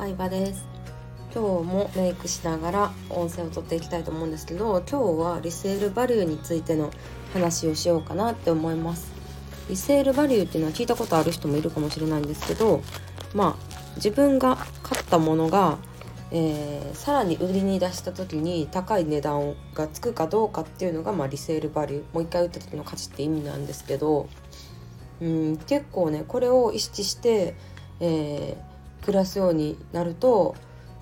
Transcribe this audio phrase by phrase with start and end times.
[0.00, 0.66] 相葉です。
[1.34, 6.90] 今日もメイクしながら音声を撮っていきたいと思うんですけど今日はリセールバリューについての
[7.34, 9.12] 話をしようかなって思います。
[9.68, 12.80] リセールバリューっていうのは聞いたことある人もいるかもしれないんですけど
[13.34, 15.76] まあ自分が買ったものが
[16.32, 22.02] えー、さらに売りに出した時に高い値段がつくかどうかっていうのが、まあ、リセールバリュー。
[22.14, 24.28] もう一回売った時の価値って意味なんですけど
[25.20, 27.56] うん結構ねこれを意識して、
[27.98, 30.54] えー、暮らすようになると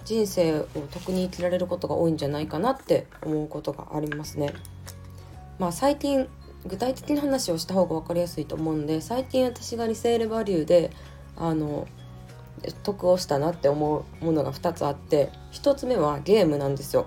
[0.04, 4.54] 人生を得に生きられることが多いんじゃないかなって思うことがありますね。
[5.58, 6.28] まあ、最近
[6.66, 10.90] 具体的な話をした方が分かりやすいと思うんで最近私がリセールバリューで
[11.36, 11.86] あの
[12.82, 17.06] 得をしたなって思うものが2つあって1つ目はゲームなんですよ。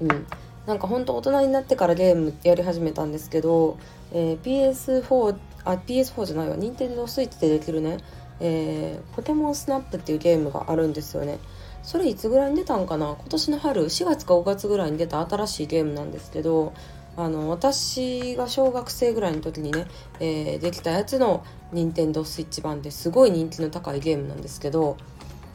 [0.00, 0.26] うん、
[0.66, 3.78] なんか本当大人になってからゲームやり始めたんですけど、
[4.12, 7.98] えー、PS4 あ PS4 じゃないわ任天堂 switch でできるね
[8.40, 11.38] えー、ポケモンスナップっていうゲームがあるんですよね。
[11.82, 13.16] それいつぐらいに出たんかな？
[13.18, 16.72] 今年の春4月か5月ぐらいに出た新しいゲームなんですけど
[17.16, 19.86] あの私が小学生ぐらいの時にね、
[20.20, 24.96] えー、できたやつの任天堂スイッチ版ですごい人気の高いゲームなんですけど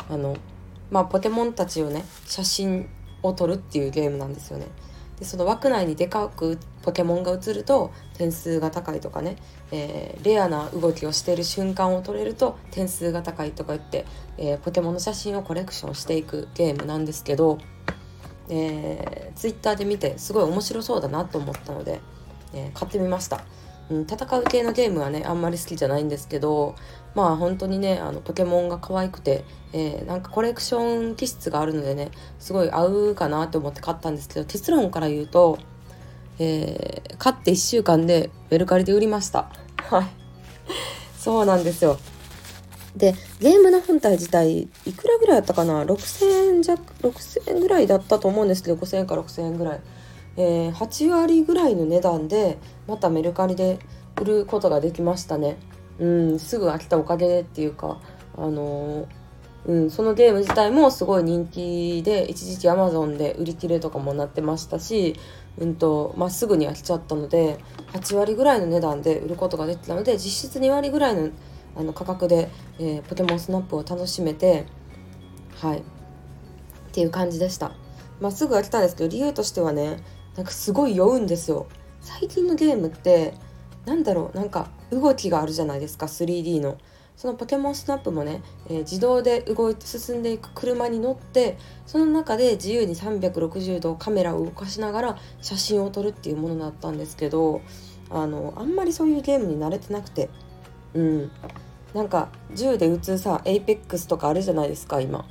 [0.09, 0.35] あの
[0.91, 2.89] まあポケモンたちをね写真
[3.23, 4.67] を撮るっていうゲームなんですよね。
[5.19, 9.37] でその枠内にでかくポケモンが映ると点数が高いとかね、
[9.71, 14.05] えー、レアな動きをしている瞬間を撮れると点数が高いとか言って、
[14.37, 17.59] えー、ポケモンの写真をコレクションしていくゲームなんですけど、
[18.49, 22.01] えー、ツイッターで見てすごい面白そうだなと思ったので、
[22.53, 23.43] え買ってみました。
[23.89, 26.75] うん、戦う系のゲームはねあんまり好きじゃないんですけど
[27.13, 35.59] まあ本当にねあのポケモンが可愛くて、えー、なんかコレクション気質があるのでねすごい合うかなと思って買ったんですけど結論から言うと、
[36.39, 39.49] えー、買って1週間でメルカリで売りました。
[39.77, 40.07] はい。
[41.17, 41.99] そうなんですよ。
[42.95, 49.79] でゲームの本体自体いくらぐらいだったかな？6000円弱6000円ぐらいだったと思うんですけど5000円か6000円ぐらい。
[50.37, 52.57] えー、8割ぐらいの値段で
[52.87, 53.79] またメルカリで
[54.19, 55.57] 売ることができましたね。
[55.99, 57.99] うん、すぐ飽きたおかげでっていうか、
[58.37, 59.07] あのー、
[59.67, 65.15] うん、そのゲーム自体もすごい人気で一時期 Amazon で売り切れとかもなってましたし、
[65.57, 67.57] うんとまあ、すぐに飽きちゃったので
[67.93, 71.29] 8割ぐらいの値段で売ることができたので実質2割ぐらいの
[71.77, 74.65] あの価格で、えー、ポケモンスナップを楽しめて
[75.57, 75.81] はいっ
[76.93, 77.73] ていう感じでした。
[78.21, 79.97] まあ、すぐ飽きたんですけど理由としてはね
[80.35, 81.67] なんかすごい酔うんですよ。
[82.01, 83.33] 最近のゲームって
[83.85, 86.77] なんだろうなんか動きがあるじゃないですか 3D の。
[87.15, 97.61] そのポケモンスナップもね、えー、自動で動いて進んでいく車に乗ってその中で自由に360度カメラを動かしながら写真を撮るっていうものだったんですけど
[98.09, 100.29] あのあんまりそういうゲームに慣れてなくて。
[100.93, 101.31] うん。
[101.93, 105.25] なんか銃で撃つさエイペックスとかあるじゃないですか今。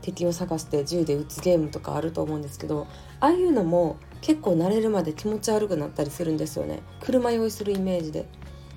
[0.00, 2.86] 敵を探して銃で撃つゲームとかあると思うんですけど
[3.18, 8.26] ああいうのも結構慣れるまで気持ち悪くなったりするんですよね車酔いするイメージで。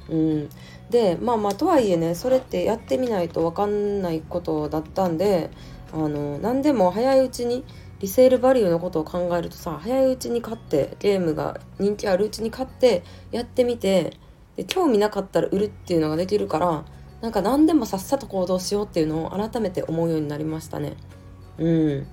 [0.09, 0.49] うん、
[0.89, 5.51] でまあまあとはいえねそれってやってみないと分かんないことだったんで
[5.93, 7.63] あの何でも早いうちに
[7.99, 14.17] リセールバリューのことを考えるとさ早いうちに買ってゲームが人気あるうちに買ってやってみて
[14.55, 16.85] で興味なかったら売るっていうのができるから
[17.21, 20.95] なんか何でもさっさと行動しようっていうのを改めて思うようになりましたね。
[21.57, 22.07] うん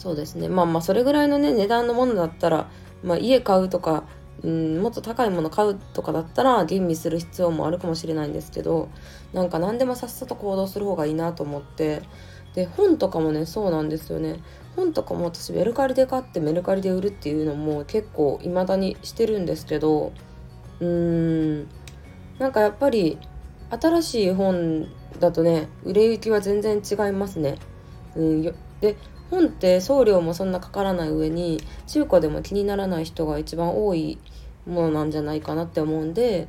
[0.00, 2.70] そうですねまあまあそれぐらいのね値段のものだったら、
[3.04, 4.04] まあ、家買うとか、
[4.42, 8.88] うん、もっと高いもの買うとかだったら吟味する必要もあるかもしれないんですけど
[9.34, 12.00] なんか何でもさっさと行動する方がいいなと思って
[12.54, 14.36] で本とかもねそうなんですよね
[14.74, 20.14] 本とかも私メルカリで買ってメルカリで売るっていうのも結構未だにしてるんですけど
[20.80, 21.68] うーん
[22.38, 23.18] なんかやっぱり
[23.68, 24.88] 新しい本
[25.18, 27.58] だとね売れ行きは全然違いますね。
[28.16, 28.42] うん、
[28.80, 28.96] で
[29.30, 34.18] 本って送料もそんなかからない上に中古でも気にならない人が一番多い
[34.66, 36.46] ものなんじゃないかなって思うんで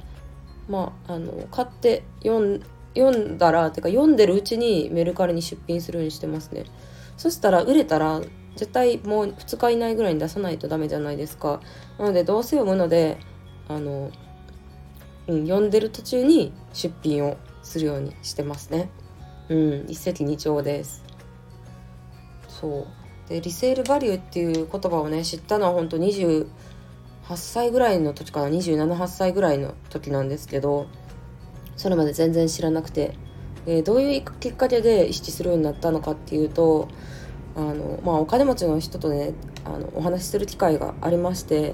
[0.68, 6.66] まああの買って読んだらてか読んでるうちにメルカリに出品するようにしてますね。
[7.18, 8.22] そしたら売れたら
[8.56, 11.62] 絶対もう2日以内ぐらいに出さないとダメじゃないですか。
[11.98, 13.18] なのでどうせ読むので
[13.68, 14.12] あの、
[15.28, 18.90] うん、読んでる途中に出品をするようにしてますね。
[19.50, 21.11] うん一石二鳥です。
[22.62, 22.88] そう。
[23.28, 26.46] でリセールバリューっていう言葉をね知ったのは本当28
[27.36, 30.88] 歳ぐらいの時かな278歳ぐらいの時なんですけど
[31.78, 33.16] それまで全然知らなくて、
[33.66, 36.90] えー、どういうきっかけで意識するようになったのかっていうと
[37.56, 39.34] あの、まあ、お金持ちの人とね
[39.64, 41.74] あのお話しする機会がありまして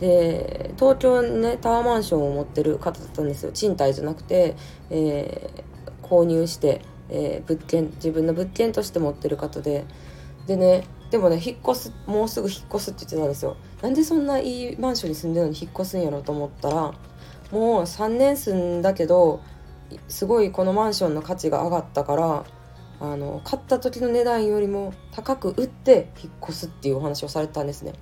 [0.00, 3.52] で東京にねタワーマンションを持ってる方だったんですよ。
[3.52, 4.56] 賃貸じゃなくて、
[4.90, 6.80] えー、購入して
[7.10, 9.84] えー、物件自分の物件として持ってる方で。
[10.48, 13.56] でねでもね引っ越すもうすぐ引っ越すって言ってたんですよ。
[13.82, 16.94] なんでそんないいマンションに住んでるのに引っ越すんやろうと思ったら
[17.52, 19.40] もう3年住んだけど
[20.08, 22.44] すごいこのマンションの価値が上がったから
[23.00, 27.92] あの買った時の値段よりも高く売って引っ越すっていうお話をされてたんですね。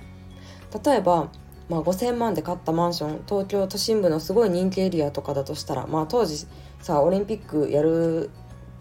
[0.85, 1.31] 例えば、
[1.69, 6.47] まあ、5,000万で買ったマンション東京都心部のすごい人気エリアとかだとしたら、まあ、当時
[6.81, 8.31] さオリンピックやる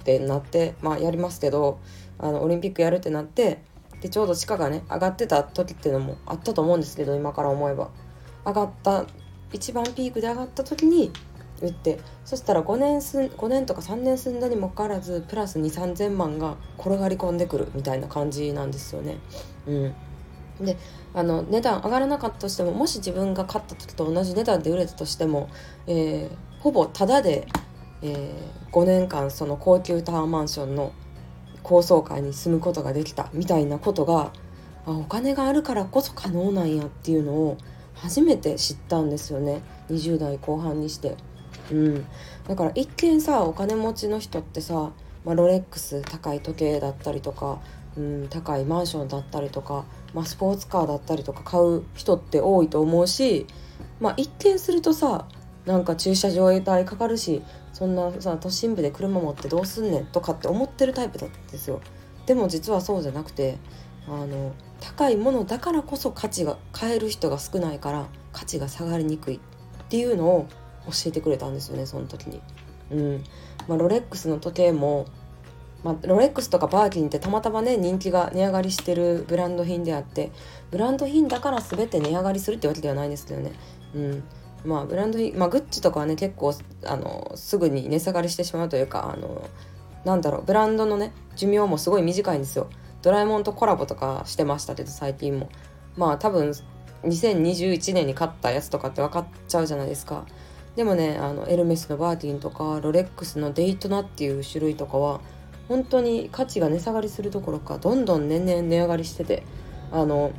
[0.06, 1.80] ってなってまあやりますけど
[2.20, 3.60] あのオリンピックやるってなって
[4.02, 7.90] でちょうど地価がね上がってた時っていうのもあったと思うんですけど今から思えば
[8.46, 9.06] 上がった
[9.52, 11.12] 一番ピークで上がった時に
[11.62, 19.18] 売ってそしたら5年すん5年とか3年住んだにもかかわらずプラス2 3 0 0 0万が転がり込んでくるみたいな感じなんですよね。
[19.66, 19.94] うん、
[20.66, 20.78] で
[21.14, 25.50] あの値段上がらなかったとしてももし自分が買った時と同じ値段で売れたとしても、
[25.88, 27.48] えー、ほぼタダで、
[28.02, 30.94] えー、5年間その高級タワーマンションの
[31.64, 34.32] 高層階に住むことができたみたいなことが
[34.86, 37.58] あお金があるからこそ可能なんやっていうのを
[37.96, 41.16] 初めて知ったんですよね20代後半にして。
[41.72, 42.06] うん、
[42.48, 44.92] だから一見さお金持ちの人ってさ、
[45.24, 47.60] まあ、ロレックス高い時計だったりとか、
[47.98, 53.48] うん、高いマンションだったりとか、まあ、スポーツカーだったりとか買う人って多いと思うし、
[54.00, 55.26] まあ、一見するとさ
[55.66, 57.42] なんか駐車場代かかるし
[57.74, 61.82] そんなさ都心部で車持ってどうすんねんとかって思ってるタイプだったんですよ
[62.26, 63.58] でも実はそうじゃなくて
[64.08, 69.40] あの高いものだからこそ価値が買える人が少ないから価値が下がりにくいっ
[69.90, 70.48] ていうのを
[70.88, 72.42] 教えてくれたんですよねその時に。
[72.92, 73.24] うん
[73.68, 75.08] まあ、ロレックスの時計も、
[75.84, 80.32] まあ、ロレックスとかバーキンってたまたまね人気が値上がりしてるブランド品であって
[80.70, 83.54] ブランド品だから全て値上がりするってわけではないんですけどね。
[83.96, 84.24] うん
[84.66, 86.54] まあブランド品、まあ、グッチとかはね結構
[86.86, 89.48] あのすぐに値下がりしてしまうというかあの
[90.04, 92.70] なんだろうブランドのね寿命もすごい短いんですよ。
[93.02, 95.50] ドラえもんとコラボとかしてましたけど最近も
[95.96, 96.54] まあ多分
[97.04, 100.26] 2021年に買ったやつとかって分かっちゃうじゃないですか
[100.76, 105.22] でもねあのエルメスのバーティンとかロレックスのデイトナっていう種類とかは
[105.68, 109.44] 本当に価値が値下がりするどころかどんどん年々値上がりしてて
[109.92, 110.32] あの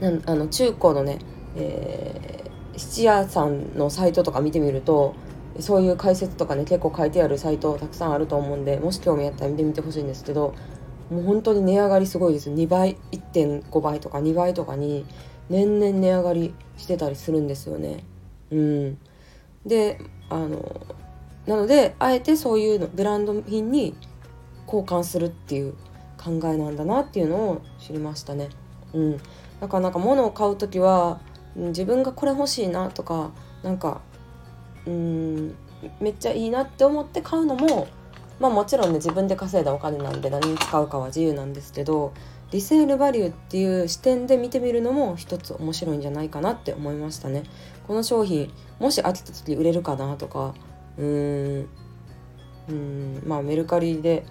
[0.00, 1.18] なんあの中古のね、
[1.56, 2.47] え、
[2.78, 5.14] 質屋さんのサイトとか見てみると
[5.60, 10.54] そういう解説とかね結構書いてあるサイトたくさんあると思うんでもし興味あったら見てみてほしいんですけど
[11.10, 12.50] もう本当に値上がりすごいです。
[12.50, 15.06] 2倍1.5倍とか2倍とかに
[15.48, 18.04] 年々値上がりしてたりするんですよね。
[18.50, 18.98] うん。
[19.64, 19.98] で
[20.28, 20.86] あの
[21.46, 23.94] なのであえてそういうのブランド品に
[24.66, 25.72] 交換するっていう
[26.22, 28.50] 考えなんだなっていうのを知りましたね。
[28.92, 29.20] うん、
[29.60, 31.20] だかなか物を買う時は
[31.66, 33.30] 自分がこれ欲しいなとか
[33.62, 34.00] なんか
[34.86, 35.54] うん
[36.00, 37.88] めっちゃいいなって思って買うのも
[38.40, 42.12] まあもちろんね自分で稼いだお金なんで何に使うかは自由なんですけど
[42.50, 47.42] リセールバリューっていう視点で見てみるのも一つ面白いんじゃないかなって思いましたね。
[47.86, 50.54] この商品もし飽きた時売れるかなとか
[50.96, 51.68] うーん
[52.68, 54.24] うんまあメルカリで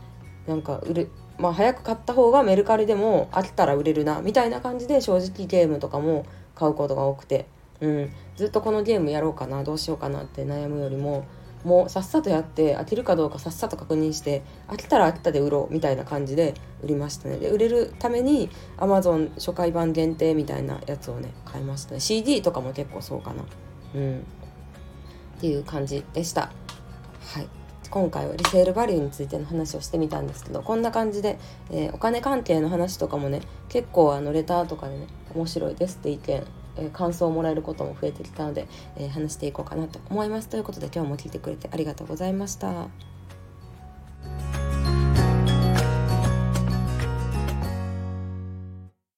[0.47, 1.07] なんか売れ
[1.38, 6.25] まあ早く買った方がメルカリでも飽きたら売れるなみたいな感じで正直ゲームとかも
[6.57, 7.45] 買うことが多くて、
[7.80, 11.25] うん、ずっとこのゲームやろうかなどうしようかなって悩むよりも
[11.63, 17.38] もうさっさとやって飽きるかどうかさっさと確認して飽きたら飽きたで売ろうみたいな感じで売りましたね。
[17.38, 22.00] で売れるために Amazon 初回版限定みたいなやつをね買いましたね。
[22.00, 23.43] CD とかも結構そうかな。
[23.96, 24.20] うん。
[24.20, 24.22] っ
[25.41, 26.51] ていう感じでした。
[27.34, 27.48] はい。
[27.89, 31.39] 今回はリセールバリューについての話をしてみたんですけどこんな感じで、
[31.72, 36.44] えー、お金関係の話とかもね結構あのレターとかでね面白いですって意見
[36.77, 38.67] え感想をもらえることも増えてきたので、
[38.98, 40.50] え話していこうかなと思います。
[40.50, 43.16] ということで今日も聞いてくれてありがとうございました。